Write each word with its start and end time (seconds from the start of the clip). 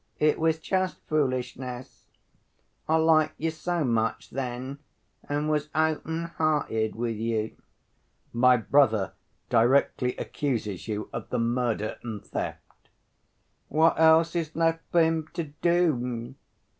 It 0.17 0.39
was 0.39 0.57
just 0.57 0.99
foolishness. 1.03 2.05
I 2.89 2.95
liked 2.95 3.35
you 3.37 3.51
so 3.51 3.83
much 3.83 4.31
then, 4.31 4.79
and 5.29 5.47
was 5.47 5.67
open‐hearted 5.75 6.95
with 6.95 7.17
you." 7.17 7.55
"My 8.33 8.57
brother 8.57 9.13
directly 9.49 10.15
accuses 10.17 10.87
you 10.87 11.07
of 11.13 11.29
the 11.29 11.37
murder 11.37 11.97
and 12.01 12.25
theft." 12.25 12.89
"What 13.67 13.99
else 13.99 14.35
is 14.35 14.55
left 14.55 14.81
for 14.91 15.03
him 15.03 15.27
to 15.33 15.43
do?" 15.43 16.33